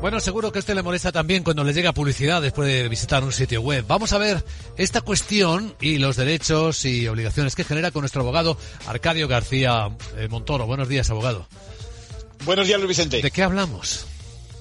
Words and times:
Bueno, 0.00 0.18
seguro 0.18 0.50
que 0.50 0.58
a 0.58 0.60
este 0.60 0.74
le 0.74 0.82
molesta 0.82 1.12
también 1.12 1.44
cuando 1.44 1.62
le 1.62 1.74
llega 1.74 1.92
publicidad 1.92 2.40
después 2.40 2.66
de 2.66 2.88
visitar 2.88 3.22
un 3.22 3.32
sitio 3.32 3.60
web. 3.60 3.84
Vamos 3.86 4.14
a 4.14 4.18
ver 4.18 4.42
esta 4.78 5.02
cuestión 5.02 5.76
y 5.78 5.98
los 5.98 6.16
derechos 6.16 6.86
y 6.86 7.06
obligaciones 7.06 7.54
que 7.54 7.64
genera 7.64 7.90
con 7.90 8.00
nuestro 8.00 8.22
abogado 8.22 8.56
Arcadio 8.86 9.28
García 9.28 9.94
eh, 10.16 10.26
Montoro. 10.28 10.66
Buenos 10.66 10.88
días, 10.88 11.10
abogado. 11.10 11.46
Buenos 12.46 12.66
días, 12.66 12.78
Luis 12.78 12.88
Vicente. 12.88 13.20
¿De 13.20 13.30
qué 13.30 13.42
hablamos? 13.42 14.06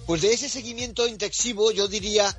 Pues 0.06 0.22
de 0.22 0.34
ese 0.34 0.50
seguimiento 0.50 1.08
intensivo, 1.08 1.72
yo 1.72 1.88
diría 1.88 2.36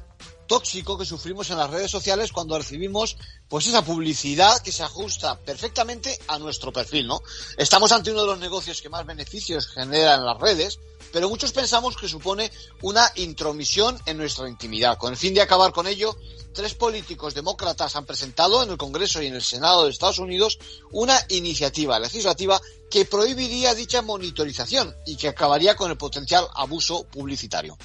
tóxico 0.46 0.98
que 0.98 1.07
sufrimos 1.07 1.48
en 1.50 1.59
las 1.59 1.71
redes 1.71 1.91
sociales 1.91 2.32
cuando 2.32 2.59
recibimos 2.59 3.16
pues 3.48 3.68
esa 3.68 3.84
publicidad 3.84 4.61
que 4.62 4.73
se 4.73 4.82
ajusta 4.82 5.39
perfectamente 5.39 6.18
a 6.27 6.39
nuestro 6.39 6.73
perfil, 6.73 7.07
¿no? 7.07 7.23
Estamos 7.57 7.93
ante 7.93 8.11
uno 8.11 8.23
de 8.23 8.27
los 8.27 8.39
negocios 8.41 8.82
que 8.82 8.89
más 8.89 9.07
beneficios 9.07 9.68
genera 9.68 10.16
en 10.16 10.27
las 10.27 10.39
redes, 10.39 10.80
pero 11.13 11.29
muchos 11.29 11.53
pensamos 11.53 11.97
que 11.97 12.09
supone 12.09 12.51
una 12.83 13.11
intromisión 13.17 13.99
en 14.07 14.17
nuestra 14.17 14.49
intimidad. 14.49 14.99
Con 14.99 15.13
el 15.13 15.18
fin 15.18 15.35
de 15.35 15.43
acabar 15.43 15.73
con 15.73 15.87
ello, 15.87 16.17
tres 16.53 16.75
políticos 16.75 17.35
demócratas 17.35 17.96
han 17.96 18.07
presentado 18.07 18.63
en 18.63 18.71
el 18.71 18.77
Congreso 18.77 19.23
y 19.23 19.27
en 19.27 19.35
el 19.35 19.43
Senado 19.43 19.85
de 19.85 19.91
Estados 19.91 20.18
Unidos 20.18 20.59
una 20.91 21.18
iniciativa 21.29 21.99
legislativa 21.99 22.61
que 22.91 23.04
prohibiría 23.04 23.75
dicha 23.75 24.03
monitorización 24.03 24.95
y 25.07 25.17
que 25.17 25.29
acabaría 25.29 25.77
con 25.77 25.91
el 25.91 25.96
potencial 25.96 26.46
abuso 26.54 27.04
publicitario. 27.04 27.79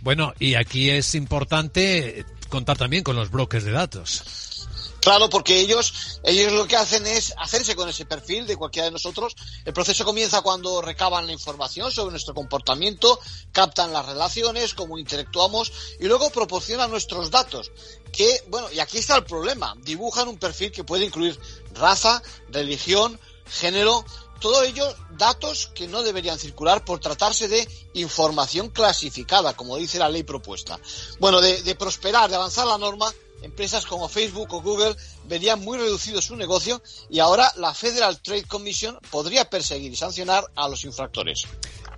Bueno, 0.00 0.32
y 0.38 0.54
aquí 0.54 0.90
es 0.90 1.14
importante 1.14 2.24
contar 2.48 2.78
también 2.78 3.02
con 3.02 3.16
los 3.16 3.30
brokers 3.30 3.64
de 3.64 3.72
datos. 3.72 4.65
Claro, 5.06 5.30
porque 5.30 5.60
ellos, 5.60 6.18
ellos 6.24 6.52
lo 6.52 6.66
que 6.66 6.74
hacen 6.74 7.06
es 7.06 7.32
hacerse 7.38 7.76
con 7.76 7.88
ese 7.88 8.06
perfil 8.06 8.44
de 8.44 8.56
cualquiera 8.56 8.86
de 8.86 8.90
nosotros. 8.90 9.36
El 9.64 9.72
proceso 9.72 10.04
comienza 10.04 10.40
cuando 10.40 10.82
recaban 10.82 11.26
la 11.26 11.32
información 11.32 11.92
sobre 11.92 12.10
nuestro 12.10 12.34
comportamiento, 12.34 13.20
captan 13.52 13.92
las 13.92 14.04
relaciones, 14.04 14.74
cómo 14.74 14.98
interactuamos 14.98 15.72
y 16.00 16.06
luego 16.06 16.30
proporcionan 16.30 16.90
nuestros 16.90 17.30
datos. 17.30 17.70
Que, 18.10 18.42
bueno, 18.48 18.66
y 18.72 18.80
aquí 18.80 18.98
está 18.98 19.14
el 19.14 19.22
problema. 19.22 19.76
Dibujan 19.80 20.26
un 20.26 20.38
perfil 20.38 20.72
que 20.72 20.82
puede 20.82 21.04
incluir 21.04 21.38
raza, 21.74 22.20
religión, 22.48 23.20
género, 23.48 24.04
todo 24.40 24.64
ello 24.64 24.92
datos 25.10 25.68
que 25.68 25.86
no 25.86 26.02
deberían 26.02 26.36
circular 26.36 26.84
por 26.84 26.98
tratarse 26.98 27.46
de 27.46 27.68
información 27.94 28.70
clasificada, 28.70 29.54
como 29.54 29.76
dice 29.76 30.00
la 30.00 30.08
ley 30.08 30.24
propuesta. 30.24 30.80
Bueno, 31.20 31.40
de, 31.40 31.62
de, 31.62 31.74
prosperar, 31.76 32.28
de 32.28 32.34
avanzar 32.34 32.66
la 32.66 32.76
norma, 32.76 33.14
empresas 33.46 33.86
como 33.86 34.08
Facebook 34.08 34.52
o 34.52 34.60
Google 34.60 34.94
verían 35.24 35.60
muy 35.60 35.78
reducido 35.78 36.20
su 36.20 36.36
negocio 36.36 36.82
y 37.08 37.20
ahora 37.20 37.50
la 37.56 37.72
Federal 37.72 38.20
Trade 38.20 38.44
Commission 38.44 38.98
podría 39.10 39.48
perseguir 39.48 39.92
y 39.92 39.96
sancionar 39.96 40.44
a 40.54 40.68
los 40.68 40.84
infractores. 40.84 41.44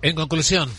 En 0.01 0.15
conclusión, 0.15 0.71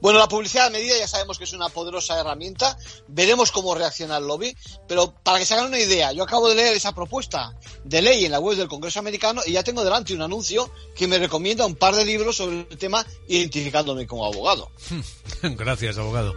bueno, 0.00 0.18
la 0.18 0.28
publicidad 0.28 0.70
de 0.70 0.78
medida 0.78 0.96
ya 0.96 1.08
sabemos 1.08 1.38
que 1.38 1.44
es 1.44 1.52
una 1.52 1.68
poderosa 1.68 2.18
herramienta. 2.20 2.78
Veremos 3.08 3.50
cómo 3.50 3.74
reacciona 3.74 4.18
el 4.18 4.26
lobby. 4.26 4.56
Pero 4.86 5.12
para 5.22 5.38
que 5.38 5.44
se 5.44 5.54
hagan 5.54 5.66
una 5.66 5.78
idea, 5.78 6.12
yo 6.12 6.22
acabo 6.22 6.48
de 6.48 6.54
leer 6.54 6.74
esa 6.74 6.94
propuesta 6.94 7.56
de 7.84 8.02
ley 8.02 8.24
en 8.24 8.32
la 8.32 8.38
web 8.38 8.56
del 8.56 8.68
Congreso 8.68 9.00
americano 9.00 9.42
y 9.44 9.52
ya 9.52 9.64
tengo 9.64 9.82
delante 9.82 10.14
un 10.14 10.22
anuncio 10.22 10.70
que 10.94 11.08
me 11.08 11.18
recomienda 11.18 11.66
un 11.66 11.74
par 11.74 11.96
de 11.96 12.04
libros 12.04 12.36
sobre 12.36 12.66
el 12.70 12.78
tema 12.78 13.04
identificándome 13.28 14.06
como 14.06 14.24
abogado. 14.24 14.70
Gracias, 15.42 15.98
abogado. 15.98 16.34